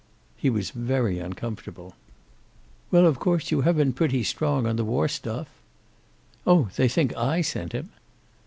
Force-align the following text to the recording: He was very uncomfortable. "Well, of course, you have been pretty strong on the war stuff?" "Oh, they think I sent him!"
He 0.35 0.49
was 0.49 0.71
very 0.71 1.19
uncomfortable. 1.19 1.93
"Well, 2.89 3.05
of 3.05 3.19
course, 3.19 3.51
you 3.51 3.61
have 3.61 3.77
been 3.77 3.93
pretty 3.93 4.23
strong 4.23 4.65
on 4.65 4.75
the 4.75 4.83
war 4.83 5.07
stuff?" 5.07 5.47
"Oh, 6.47 6.69
they 6.75 6.87
think 6.87 7.15
I 7.15 7.41
sent 7.41 7.73
him!" 7.73 7.91